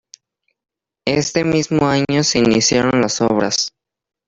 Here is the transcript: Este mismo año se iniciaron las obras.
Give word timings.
Este 1.05 1.43
mismo 1.43 1.87
año 1.87 2.23
se 2.23 2.39
iniciaron 2.39 3.01
las 3.01 3.21
obras. 3.21 3.71